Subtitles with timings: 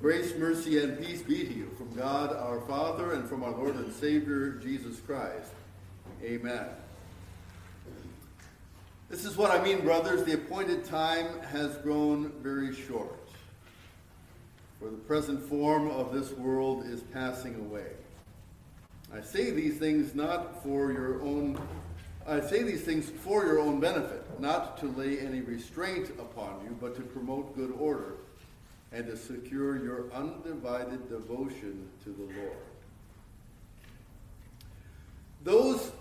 [0.00, 3.74] Grace, mercy, and peace be to you from God our Father and from our Lord
[3.74, 5.50] and Savior Jesus Christ.
[6.22, 6.66] Amen.
[9.10, 10.22] This is what I mean, brothers.
[10.22, 13.18] The appointed time has grown very short.
[14.78, 17.90] For the present form of this world is passing away.
[19.12, 21.60] I say these things not for your own
[22.24, 26.76] I say these things for your own benefit, not to lay any restraint upon you,
[26.80, 28.18] but to promote good order
[28.92, 32.56] and to secure your undivided devotion to the Lord.
[35.44, 35.92] Those,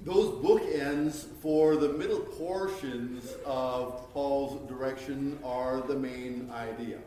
[0.00, 6.98] those bookends for the middle portions of Paul's direction are the main idea.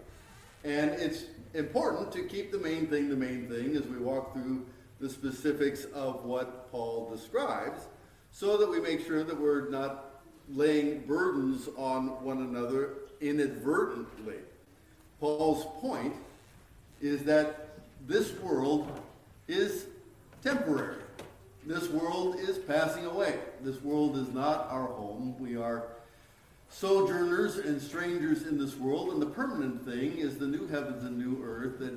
[0.63, 4.65] And it's important to keep the main thing the main thing as we walk through
[4.99, 7.87] the specifics of what Paul describes
[8.31, 14.37] so that we make sure that we're not laying burdens on one another inadvertently.
[15.19, 16.13] Paul's point
[17.01, 17.69] is that
[18.07, 18.99] this world
[19.47, 19.87] is
[20.43, 20.97] temporary.
[21.65, 23.39] This world is passing away.
[23.61, 25.35] This world is not our home.
[25.39, 25.83] We are
[26.69, 31.17] sojourners and strangers in this world, and the permanent thing is the new heavens and
[31.17, 31.93] new earth that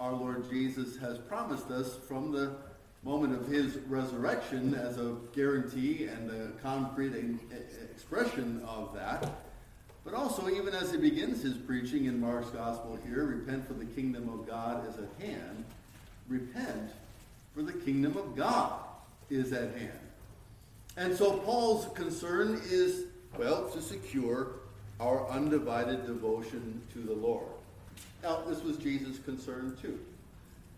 [0.00, 2.56] our Lord Jesus has promised us from the
[3.04, 7.14] moment of his resurrection as a guarantee and a concrete
[7.90, 9.30] expression of that.
[10.04, 13.86] But also, even as he begins his preaching in Mark's gospel here, repent for the
[13.86, 15.64] kingdom of God is at hand.
[16.28, 16.90] Repent
[17.54, 18.80] for the kingdom of God
[19.30, 19.98] is at hand.
[20.96, 23.04] And so Paul's concern is,
[23.38, 24.48] well, to secure
[25.00, 27.46] our undivided devotion to the Lord.
[28.22, 29.98] Now, this was Jesus' concern too.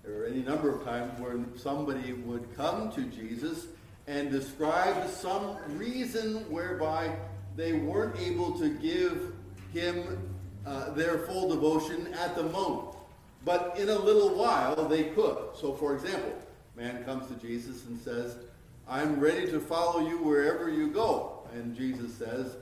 [0.04, 3.66] There were any number of times when somebody would come to Jesus
[4.06, 7.14] and describe some reason whereby
[7.56, 9.32] they weren't able to give
[9.72, 10.18] him
[10.66, 12.96] uh, their full devotion at the moment.
[13.44, 15.38] But in a little while, they could.
[15.54, 16.34] So, for example,
[16.76, 18.36] man comes to Jesus and says,
[18.88, 21.48] I'm ready to follow you wherever you go.
[21.54, 22.56] And Jesus says,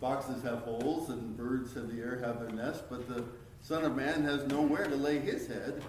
[0.00, 3.22] Foxes have holes and birds of the air have their nests, but the
[3.60, 5.82] Son of Man has nowhere to lay his head.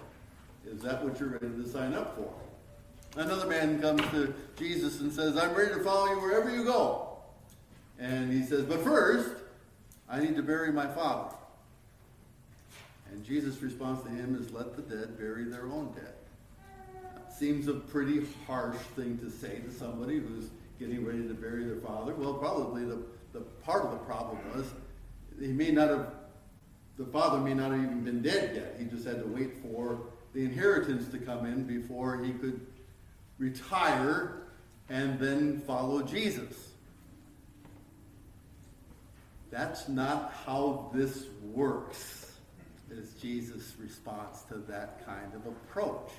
[0.66, 2.34] Is that what you're ready to sign up for?
[3.20, 7.11] Another man comes to Jesus and says, I'm ready to follow you wherever you go.
[8.02, 9.30] And he says, But first,
[10.10, 11.36] I need to bury my father.
[13.12, 16.16] And Jesus' response to him is, Let the dead bury their own dead.
[17.16, 21.64] That seems a pretty harsh thing to say to somebody who's getting ready to bury
[21.64, 22.16] their father.
[22.16, 23.04] Well, probably the,
[23.34, 24.66] the part of the problem was
[25.40, 26.08] he may not have,
[26.98, 28.78] the father may not have even been dead yet.
[28.80, 30.00] He just had to wait for
[30.34, 32.66] the inheritance to come in before he could
[33.38, 34.42] retire
[34.90, 36.71] and then follow Jesus.
[39.52, 42.32] That's not how this works,
[42.90, 46.10] is Jesus' response to that kind of approach.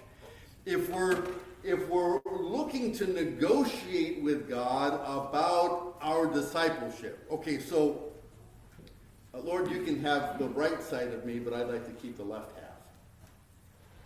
[0.66, 1.24] If we're,
[1.64, 8.12] if we're looking to negotiate with God about our discipleship, okay, so
[9.34, 12.18] uh, Lord, you can have the right side of me, but I'd like to keep
[12.18, 12.68] the left half.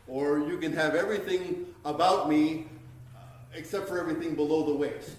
[0.06, 2.66] Or you can have everything about me
[3.16, 3.20] uh,
[3.54, 5.16] except for everything below the waist.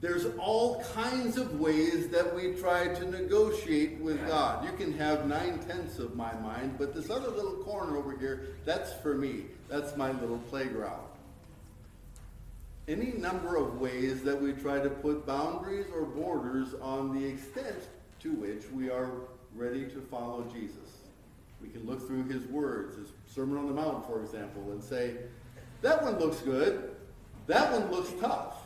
[0.00, 4.64] There's all kinds of ways that we try to negotiate with God.
[4.64, 8.48] You can have nine tenths of my mind, but this other little corner over here,
[8.64, 9.44] that's for me.
[9.68, 11.06] That's my little playground.
[12.88, 17.76] Any number of ways that we try to put boundaries or borders on the extent
[18.20, 19.10] to which we are
[19.54, 20.76] ready to follow Jesus.
[21.60, 25.16] We can look through his words, his Sermon on the Mount, for example, and say,
[25.82, 26.96] that one looks good.
[27.46, 28.59] That one looks tough.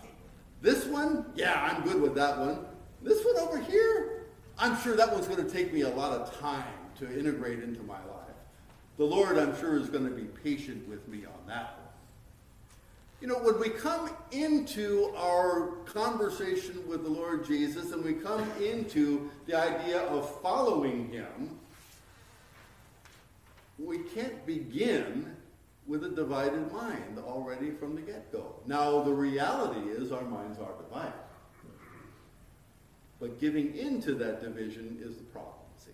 [0.64, 2.64] This one, yeah, I'm good with that one.
[3.02, 4.25] This one over here,
[4.58, 6.64] I'm sure that one's going to take me a lot of time
[7.00, 8.34] to integrate into my life.
[8.97, 11.88] The Lord, I'm sure, is going to be patient with me on that one.
[13.20, 18.50] You know, when we come into our conversation with the Lord Jesus and we come
[18.58, 21.58] into the idea of following him,
[23.78, 25.34] we can't begin
[25.86, 28.57] with a divided mind already from the get-go.
[28.66, 31.13] Now, the reality is our minds are divided.
[33.21, 35.92] But giving into that division is the problem, see.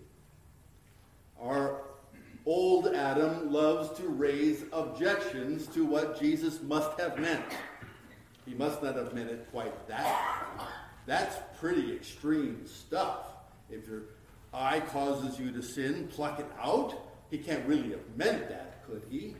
[1.41, 1.81] Our
[2.45, 7.45] old Adam loves to raise objections to what Jesus must have meant.
[8.45, 10.67] He must not have meant it quite that.
[11.05, 13.27] That's pretty extreme stuff.
[13.69, 14.03] If your
[14.53, 16.95] eye causes you to sin, pluck it out.
[17.29, 19.35] He can't really have meant that, could he?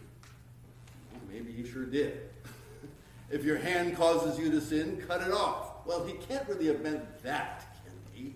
[1.32, 2.30] Maybe he sure did.
[3.32, 5.86] if your hand causes you to sin, cut it off.
[5.86, 8.36] Well, he can't really have meant that, can he?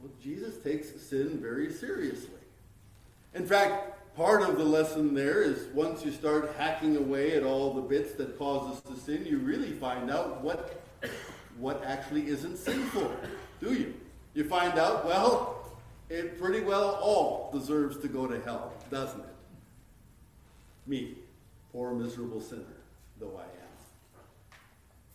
[0.00, 2.30] Well, Jesus takes sin very seriously.
[3.34, 7.74] In fact, part of the lesson there is once you start hacking away at all
[7.74, 10.82] the bits that cause us to sin, you really find out what,
[11.58, 13.12] what actually isn't sinful,
[13.60, 13.94] do you?
[14.34, 15.64] You find out, well,
[16.08, 19.26] it pretty well all deserves to go to hell, doesn't it?
[20.86, 21.14] Me,
[21.74, 22.62] poor miserable sinner,
[23.18, 24.58] though I am.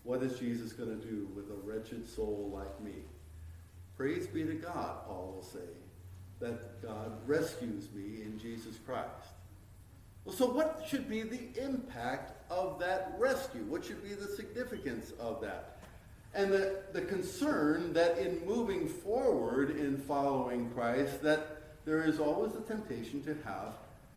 [0.03, 2.95] What is Jesus going to do with a wretched soul like me?
[3.95, 5.69] Praise be to God, Paul will say,
[6.41, 9.07] that God rescues me in Jesus Christ.
[10.25, 13.61] Well, so what should be the impact of that rescue?
[13.61, 15.77] What should be the significance of that?
[16.35, 22.53] And the, the concern that in moving forward in following Christ, that there is always
[22.55, 23.75] a temptation to have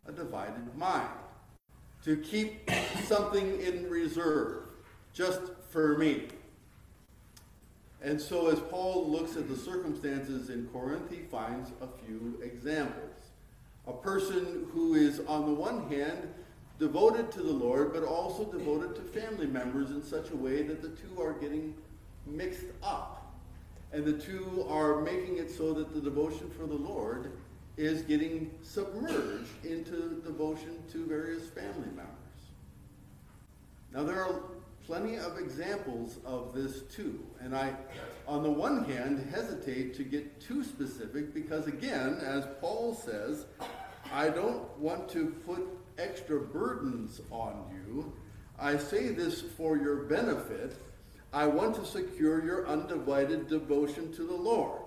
[0.08, 1.08] a divided mind,
[2.04, 2.70] to keep
[3.04, 4.64] something in reserve,
[5.12, 5.40] just
[5.70, 6.28] for me.
[8.02, 13.14] And so, as Paul looks at the circumstances in Corinth, he finds a few examples.
[13.86, 16.32] A person who is, on the one hand,
[16.80, 20.82] devoted to the Lord, but also devoted to family members in such a way that
[20.82, 21.74] the two are getting
[22.26, 23.32] mixed up.
[23.92, 27.30] And the two are making it so that the devotion for the Lord
[27.76, 32.08] is getting submerged into devotion to various family members.
[33.92, 34.40] Now, there are
[34.86, 37.24] plenty of examples of this too.
[37.40, 37.74] And I,
[38.26, 43.46] on the one hand, hesitate to get too specific because, again, as Paul says,
[44.12, 45.62] I don't want to put
[45.98, 48.12] extra burdens on you.
[48.58, 50.76] I say this for your benefit.
[51.32, 54.82] I want to secure your undivided devotion to the Lord.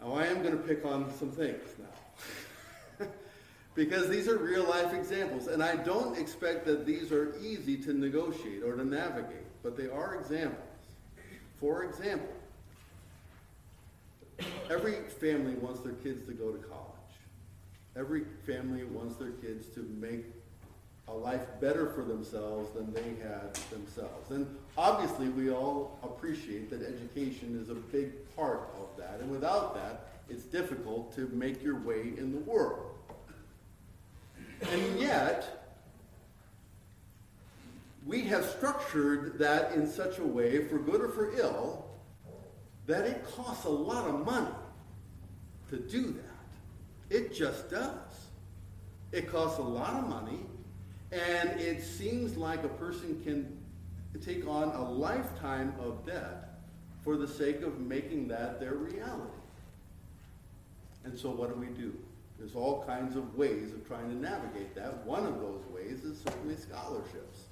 [0.00, 3.06] Now, I am going to pick on some things now.
[3.74, 5.46] because these are real life examples.
[5.46, 9.88] And I don't expect that these are easy to negotiate or to navigate, but they
[9.88, 10.60] are examples.
[11.56, 12.28] For example,
[14.70, 16.84] every family wants their kids to go to college.
[17.96, 20.26] Every family wants their kids to make
[21.08, 24.30] a life better for themselves than they had themselves.
[24.30, 29.18] And obviously, we all appreciate that education is a big part of that.
[29.20, 32.94] And without that, it's difficult to make your way in the world.
[34.70, 35.74] And yet,
[38.06, 41.86] we have structured that in such a way, for good or for ill,
[42.86, 44.54] that it costs a lot of money
[45.70, 47.14] to do that.
[47.14, 48.26] It just does.
[49.12, 50.40] It costs a lot of money
[51.10, 53.56] and it seems like a person can
[54.20, 56.60] take on a lifetime of debt
[57.02, 59.37] for the sake of making that their reality.
[61.08, 61.94] And so what do we do?
[62.38, 65.04] There's all kinds of ways of trying to navigate that.
[65.06, 67.46] One of those ways is certainly scholarships.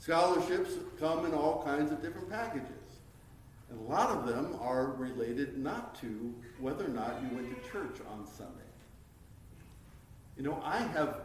[0.00, 2.68] Scholarships come in all kinds of different packages.
[3.70, 7.70] And a lot of them are related not to whether or not you went to
[7.70, 8.50] church on Sunday.
[10.36, 11.20] You know, I have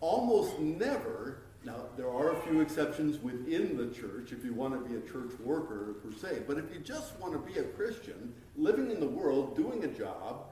[0.00, 4.88] almost never, now there are a few exceptions within the church if you want to
[4.88, 8.32] be a church worker per se, but if you just want to be a Christian,
[8.56, 10.46] living in the world, doing a job,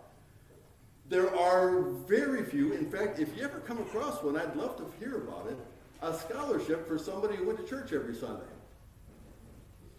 [1.08, 4.86] there are very few, in fact, if you ever come across one, I'd love to
[4.98, 5.58] hear about it,
[6.00, 8.44] a scholarship for somebody who went to church every Sunday.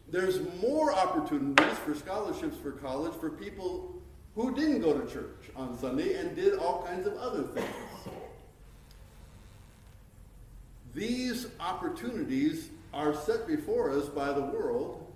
[0.10, 3.94] There's more opportunities for scholarships for college for people
[4.36, 7.68] who didn't go to church on Sunday and did all kinds of other things.
[10.94, 15.12] These opportunities are set before us by the world,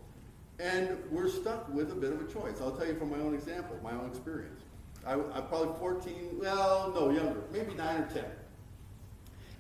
[0.60, 2.56] and we're stuck with a bit of a choice.
[2.62, 4.62] I'll tell you from my own example, my own experience.
[5.08, 8.26] I, am probably 14, well, no, younger, maybe 9 or 10.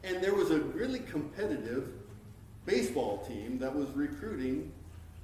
[0.03, 1.87] And there was a really competitive
[2.65, 4.71] baseball team that was recruiting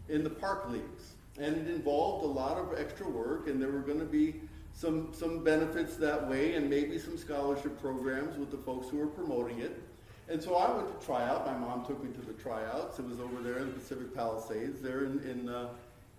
[0.07, 1.13] in the park leagues.
[1.37, 4.35] And it involved a lot of extra work, and there were going to be
[4.73, 9.07] some, some benefits that way, and maybe some scholarship programs with the folks who were
[9.07, 9.81] promoting it.
[10.29, 11.45] And so I went to try out.
[11.45, 12.97] My mom took me to the tryouts.
[12.97, 15.67] It was over there in the Pacific Palisades, there in in, uh,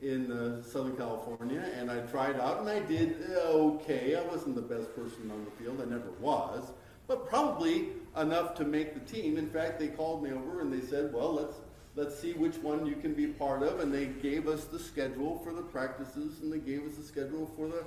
[0.03, 4.17] in uh, Southern California, and I tried out, and I did okay.
[4.17, 5.81] I wasn't the best person on the field.
[5.81, 6.71] I never was,
[7.07, 9.37] but probably enough to make the team.
[9.39, 11.57] In fact, they called me over and they said, "Well, let's
[11.97, 15.39] let's see which one you can be part of." And they gave us the schedule
[15.45, 17.85] for the practices, and they gave us the schedule for the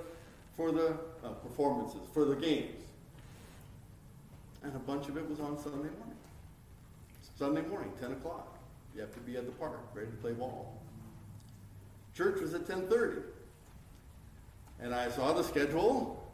[0.56, 2.88] for the uh, performances, for the games
[4.68, 6.18] and a bunch of it was on Sunday morning.
[7.38, 8.58] Sunday morning, 10 o'clock.
[8.96, 10.82] You have to be at the park, ready to play ball.
[12.18, 13.22] Church was at 10.30.
[14.80, 16.28] And I saw the schedule,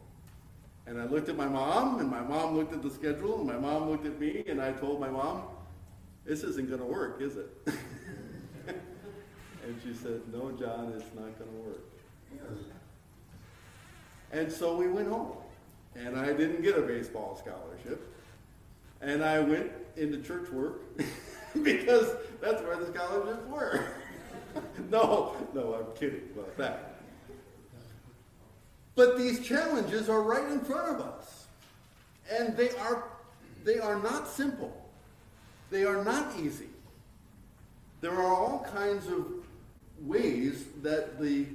[0.88, 3.58] and I looked at my mom, and my mom looked at the schedule, and my
[3.58, 5.44] mom looked at me, and I told my mom,
[6.26, 7.50] this isn't going to work, is it?
[8.68, 11.82] and she said, no, John, it's not going to work.
[14.32, 15.34] And so we went home.
[15.96, 18.10] and I didn't get a baseball scholarship.
[19.02, 20.82] And I went into church work
[21.62, 23.86] because that's where the scholarships were.
[24.90, 26.94] no, no, I'm kidding about that.
[28.96, 31.48] But these challenges are right in front of us.
[32.32, 33.06] And they are,
[33.64, 34.76] they are not simple.
[35.70, 36.70] They are not easy.
[38.02, 39.26] There are all kinds of
[40.02, 41.48] ways that the,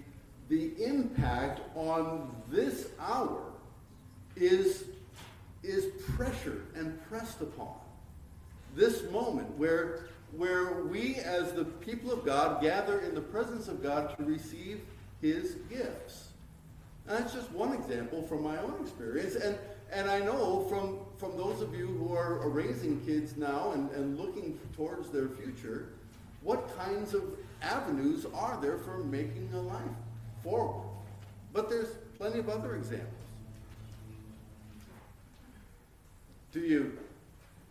[0.49, 3.43] the impact on this hour
[4.35, 4.85] is,
[5.63, 5.87] is
[6.17, 7.75] pressured and pressed upon.
[8.75, 13.83] This moment where, where we, as the people of God, gather in the presence of
[13.83, 14.81] God to receive
[15.21, 16.29] his gifts.
[17.07, 19.35] And that's just one example from my own experience.
[19.35, 19.59] And,
[19.91, 24.19] and I know from, from those of you who are raising kids now and, and
[24.19, 25.89] looking towards their future,
[26.43, 27.25] what kinds of
[27.63, 29.83] avenues are there for making a life
[30.45, 30.87] forward?
[31.53, 33.09] But there's plenty of other examples.
[36.53, 36.99] Do you,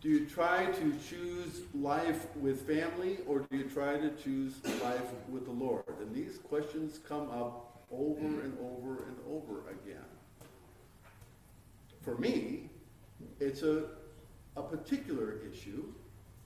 [0.00, 5.02] do you try to choose life with family or do you try to choose life
[5.28, 5.82] with the Lord?
[6.00, 10.04] And these questions come up over and over and over again.
[12.02, 12.70] For me,
[13.40, 13.86] it's a,
[14.56, 15.84] a particular issue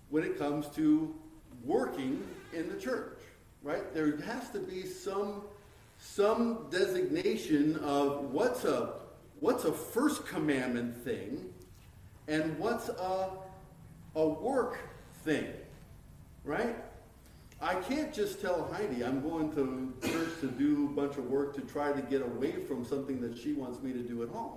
[0.09, 1.15] when it comes to
[1.63, 3.19] working in the church,
[3.63, 3.93] right?
[3.93, 5.43] There has to be some,
[5.99, 8.95] some designation of what's a,
[9.41, 11.52] what's a first commandment thing
[12.33, 13.29] and what's a,
[14.17, 14.79] a work
[15.23, 15.49] thing,
[16.45, 16.75] right?
[17.61, 21.55] I can't just tell Heidi I'm going to church to do a bunch of work
[21.57, 24.57] to try to get away from something that she wants me to do at home.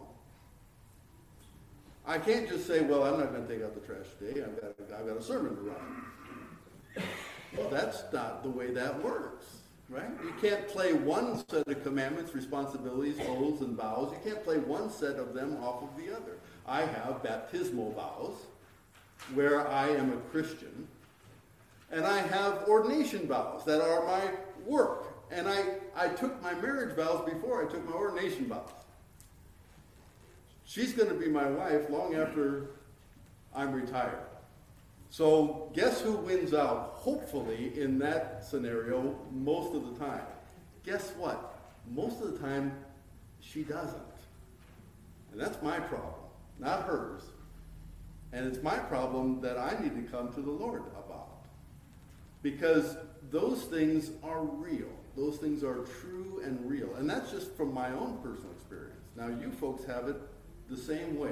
[2.08, 4.42] I can't just say, well, I'm not going to take out the trash today.
[4.42, 7.06] I've got, I've got a sermon to run.
[7.58, 9.46] Well, that's not the way that works,
[9.90, 10.10] right?
[10.24, 14.14] You can't play one set of commandments, responsibilities, oaths, and vows.
[14.14, 16.38] You can't play one set of them off of the other.
[16.68, 18.36] I have baptismal vows
[19.34, 20.88] where I am a Christian,
[21.92, 24.32] and I have ordination vows that are my
[24.66, 25.08] work.
[25.32, 25.64] And I,
[25.96, 28.70] I took my marriage vows before I took my ordination vows.
[30.66, 32.68] She's going to be my wife long after
[33.56, 34.20] I'm retired.
[35.10, 40.26] So, guess who wins out, hopefully, in that scenario most of the time?
[40.84, 41.58] Guess what?
[41.90, 42.74] Most of the time,
[43.40, 44.02] she doesn't.
[45.32, 46.25] And that's my problem
[46.60, 47.22] not hers.
[48.34, 51.30] And it's my problem that I need to come to the Lord about.
[52.42, 52.98] Because
[53.32, 54.90] those things are real.
[55.16, 56.94] Those things are true and real.
[56.96, 59.00] And that's just from my own personal experience.
[59.16, 60.18] Now, you folks have it
[60.70, 61.32] the same way.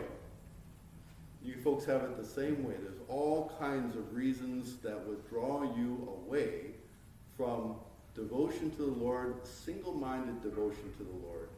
[1.43, 2.75] You folks have it the same way.
[2.81, 6.71] There's all kinds of reasons that would draw you away
[7.35, 7.75] from
[8.15, 11.49] devotion to the Lord, single minded devotion to the Lord.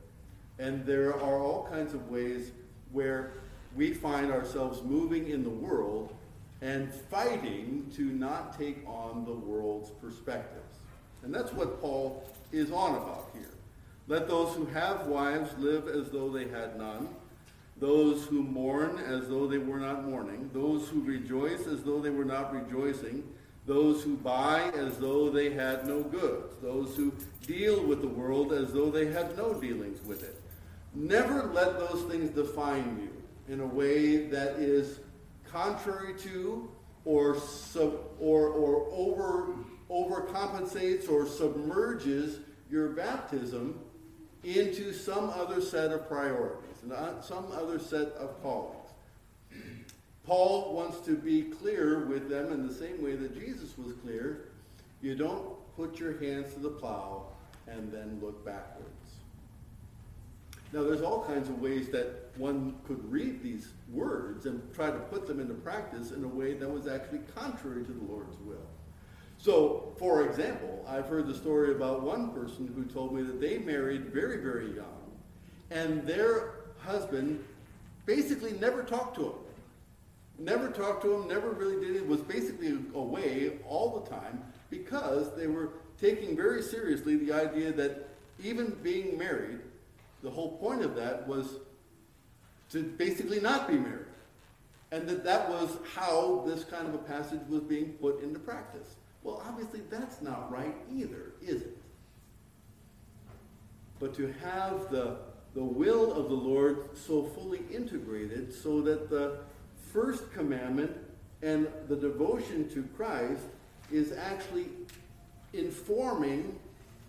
[0.58, 2.52] And there are all kinds of ways
[2.92, 3.34] where
[3.76, 6.16] we find ourselves moving in the world
[6.62, 10.80] and fighting to not take on the world's perspectives.
[11.24, 13.52] And that's what Paul is on about here.
[14.08, 17.10] Let those who have wives live as though they had none,
[17.78, 22.12] those who mourn as though they were not mourning, those who rejoice as though they
[22.12, 23.24] were not rejoicing,
[23.66, 27.12] those who buy as though they had no goods, those who
[27.46, 30.40] deal with the world as though they had no dealings with it.
[30.94, 35.00] Never let those things define you in a way that is
[35.46, 36.70] contrary to
[37.06, 39.54] or sub, or, or over
[39.90, 42.40] overcompensates or submerges
[42.72, 43.80] your baptism
[44.44, 48.90] into some other set of priorities and uh, some other set of callings.
[50.26, 54.50] Paul wants to be clear with them in the same way that Jesus was clear.
[55.02, 57.28] You don't put your hands to the plow
[57.68, 58.90] and then look backwards.
[60.74, 65.00] Now, there's all kinds of ways that one could read these words and try to
[65.00, 68.68] put them into practice in a way that was actually contrary to the Lord's will.
[69.38, 73.58] So, for example, I've heard the story about one person who told me that they
[73.58, 75.12] married very, very young,
[75.72, 77.44] and their husband
[78.06, 79.34] basically never talked to him.
[80.38, 85.36] Never talked to him, never really did it, was basically away all the time because
[85.36, 88.10] they were taking very seriously the idea that
[88.44, 89.60] even being married
[90.26, 91.60] the whole point of that was
[92.72, 94.06] to basically not be married.
[94.92, 98.96] And that that was how this kind of a passage was being put into practice.
[99.24, 101.78] Well, obviously that's not right either, is it?
[104.00, 105.18] But to have the,
[105.54, 109.40] the will of the Lord so fully integrated so that the
[109.92, 110.92] first commandment
[111.42, 113.42] and the devotion to Christ
[113.92, 114.68] is actually
[115.54, 116.60] informing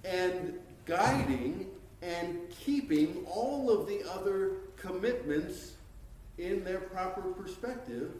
[0.04, 1.66] and guiding
[2.02, 4.52] and keeping all of the other
[4.86, 5.72] commitments
[6.38, 8.12] in their proper perspective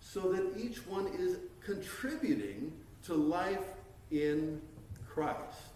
[0.00, 2.72] so that each one is contributing
[3.04, 3.64] to life
[4.10, 4.60] in
[5.08, 5.72] Christ.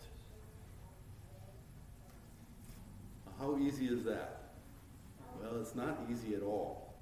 [3.39, 4.53] How easy is that?
[5.41, 6.93] Well, it's not easy at all.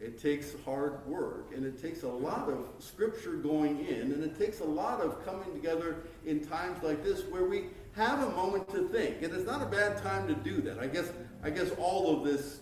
[0.00, 4.38] It takes hard work, and it takes a lot of scripture going in, and it
[4.38, 7.64] takes a lot of coming together in times like this where we
[7.98, 9.22] have a moment to think.
[9.22, 10.78] And it's not a bad time to do that.
[10.78, 11.10] I guess,
[11.42, 12.60] I guess all of this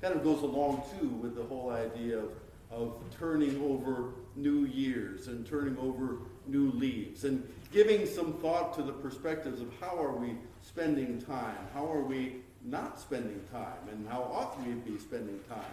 [0.00, 2.30] kind of goes along too with the whole idea of,
[2.70, 8.82] of turning over new years and turning over new leaves and giving some thought to
[8.82, 14.08] the perspectives of how are we spending time, how are we not spending time, and
[14.08, 15.64] how ought we be spending time.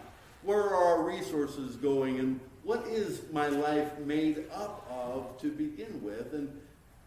[0.44, 6.02] Where are our resources going, and what is my life made up of to begin
[6.04, 6.50] with, and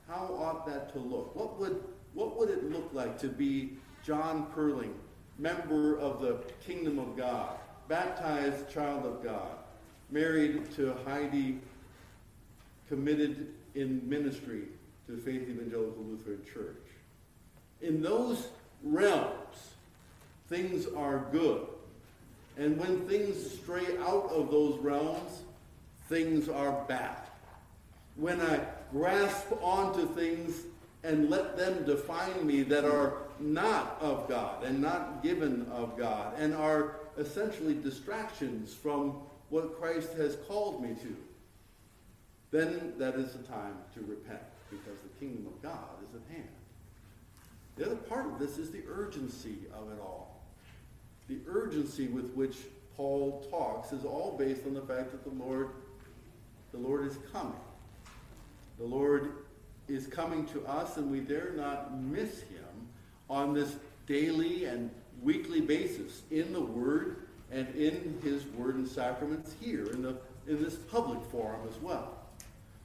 [0.08, 1.34] how ought that to look?
[1.36, 1.82] What would,
[2.14, 3.72] what would it look like to be
[4.04, 4.92] John Perling,
[5.38, 7.56] member of the kingdom of God,
[7.88, 9.56] baptized child of God,
[10.10, 11.60] married to Heidi,
[12.88, 14.62] committed in ministry
[15.06, 16.76] to the Faith Evangelical Lutheran Church?
[17.80, 18.48] In those
[18.82, 19.70] realms,
[20.48, 21.66] things are good.
[22.58, 25.42] And when things stray out of those realms,
[26.08, 27.16] things are bad.
[28.16, 28.60] When I
[28.92, 30.64] grasp onto things
[31.02, 36.34] and let them define me that are not of God and not given of God
[36.38, 39.14] and are essentially distractions from
[39.48, 41.16] what Christ has called me to,
[42.50, 46.48] then that is the time to repent because the kingdom of God is at hand.
[47.76, 50.42] The other part of this is the urgency of it all.
[51.28, 52.56] The urgency with which
[52.96, 55.70] Paul talks is all based on the fact that the Lord,
[56.72, 57.54] the Lord is coming.
[58.78, 59.32] The Lord
[59.90, 62.88] is coming to us, and we dare not miss him
[63.28, 64.90] on this daily and
[65.22, 70.62] weekly basis in the Word and in his Word and sacraments here in, the, in
[70.62, 72.16] this public forum as well.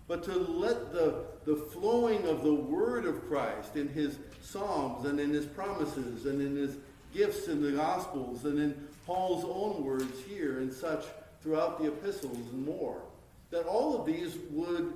[0.08, 5.19] But to let the, the flowing of the Word of Christ in his Psalms and
[5.19, 6.77] in his promises and in his
[7.13, 11.06] gifts in the Gospels and in Paul's own words here and such
[11.41, 13.01] throughout the epistles and more,
[13.51, 14.93] that all of these would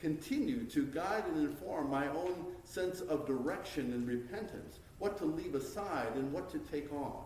[0.00, 5.54] continue to guide and inform my own sense of direction and repentance, what to leave
[5.54, 7.24] aside and what to take on.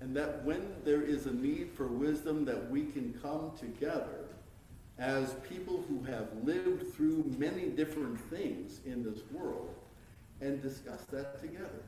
[0.00, 4.26] And that when there is a need for wisdom, that we can come together
[4.98, 9.74] as people who have lived through many different things in this world
[10.40, 11.82] and discuss that together.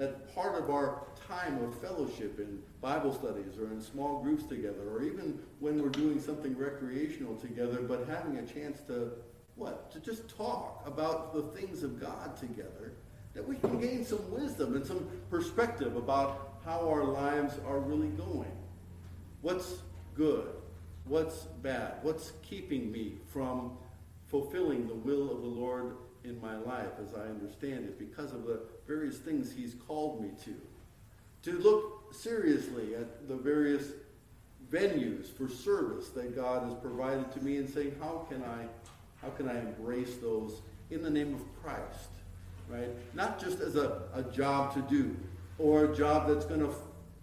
[0.00, 4.88] That part of our time of fellowship in Bible studies or in small groups together,
[4.90, 9.10] or even when we're doing something recreational together, but having a chance to,
[9.56, 9.92] what?
[9.92, 12.94] To just talk about the things of God together,
[13.34, 18.08] that we can gain some wisdom and some perspective about how our lives are really
[18.08, 18.56] going.
[19.42, 19.80] What's
[20.14, 20.48] good?
[21.04, 21.96] What's bad?
[22.00, 23.76] What's keeping me from
[24.30, 28.46] fulfilling the will of the Lord in my life as I understand it because of
[28.46, 30.54] the various things he's called me to?
[31.42, 33.92] to look seriously at the various
[34.70, 38.66] venues for service that God has provided to me and saying, how can I,
[39.20, 42.10] how can I embrace those in the name of Christ,
[42.68, 42.90] right?
[43.14, 45.16] Not just as a, a job to do
[45.58, 46.74] or a job that's going to f-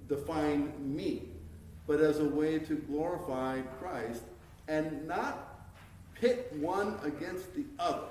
[0.07, 1.23] define me,
[1.85, 4.23] but as a way to glorify Christ
[4.67, 5.46] and not
[6.19, 8.07] pit one against the other,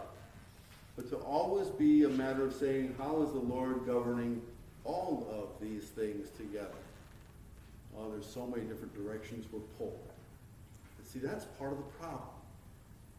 [0.97, 4.40] but to always be a matter of saying, how is the Lord governing
[4.87, 6.71] all of these things together.
[7.99, 10.11] Oh, there's so many different directions we're pulled.
[10.99, 12.29] And see, that's part of the problem.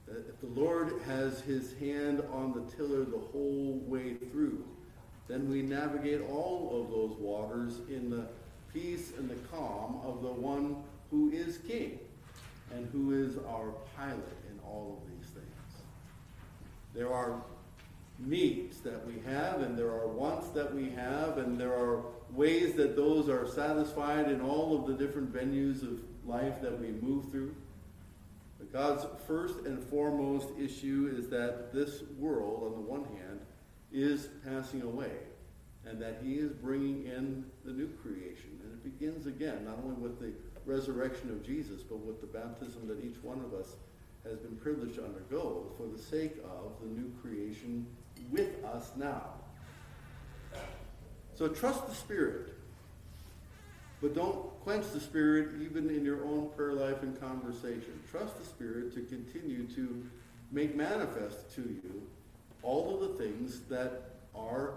[0.08, 4.64] That if the Lord has his hand on the tiller the whole way through,
[5.28, 8.26] then we navigate all of those waters in the
[8.74, 10.78] peace and the calm of the one
[11.12, 12.00] who is king
[12.74, 14.38] and who is our pilot
[14.72, 15.46] all of these things.
[16.94, 17.42] There are
[18.20, 22.74] needs that we have, and there are wants that we have, and there are ways
[22.74, 27.30] that those are satisfied in all of the different venues of life that we move
[27.32, 27.56] through.
[28.58, 33.40] But God's first and foremost issue is that this world, on the one hand,
[33.94, 35.12] is passing away,
[35.86, 38.60] and that He is bringing in the new creation.
[38.64, 40.34] And it begins again, not only with the
[40.66, 43.76] resurrection of Jesus, but with the baptism that each one of us
[44.30, 47.86] has been privileged to undergo for the sake of the new creation
[48.32, 49.24] with us now.
[51.36, 52.54] So trust the Spirit.
[54.02, 58.00] But don't quench the Spirit even in your own prayer life and conversation.
[58.12, 60.06] Trust the Spirit to continue to
[60.52, 62.02] make manifest to you
[62.64, 64.74] all of the things that are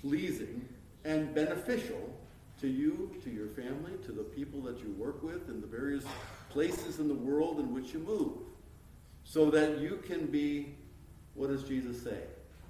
[0.00, 0.66] pleasing
[1.04, 2.12] and beneficial
[2.60, 6.04] to you, to your family, to the people that you work with, in the various
[6.50, 8.38] places in the world in which you move,
[9.32, 10.74] so that you can be,
[11.32, 12.18] what does Jesus say?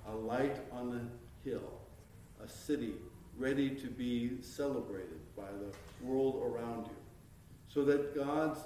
[0.08, 1.72] A light on the hill,
[2.40, 2.92] a city
[3.36, 6.96] ready to be celebrated by the world around you,
[7.66, 8.60] so that God's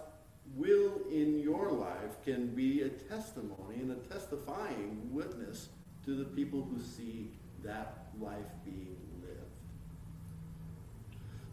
[0.55, 5.71] will in your life can be a testimony and a testifying witness
[6.05, 7.31] to the people who see
[7.65, 9.06] that life being.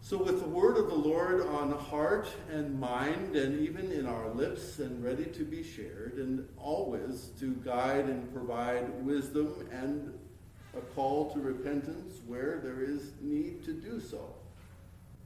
[0.04, 4.28] So, with the word of the Lord on heart and mind, and even in our
[4.28, 10.12] lips, and ready to be shared, and always to guide and provide wisdom and
[10.76, 14.34] a call to repentance where there is need to do so.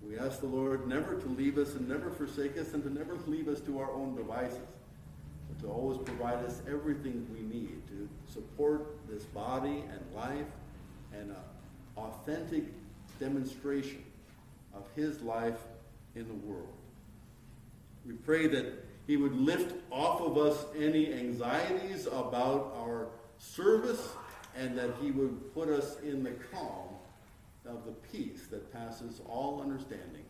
[0.01, 3.17] We ask the Lord never to leave us and never forsake us and to never
[3.27, 4.61] leave us to our own devices,
[5.49, 10.47] but to always provide us everything we need to support this body and life
[11.13, 11.37] and an
[11.97, 12.63] authentic
[13.19, 14.05] demonstration
[14.79, 15.59] of his life
[16.15, 16.69] in the world.
[18.07, 24.11] We pray that he would lift off of us any anxieties about our service
[24.57, 26.89] and that he would put us in the calm
[27.67, 30.25] of the peace that passes all understanding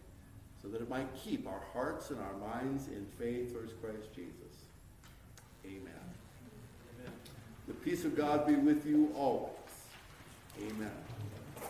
[0.61, 4.67] so that it might keep our hearts and our minds in faith towards Christ Jesus.
[5.65, 5.93] Amen.
[6.99, 7.13] Amen.
[7.69, 9.53] The peace of God be with you always.
[10.61, 11.08] Amen.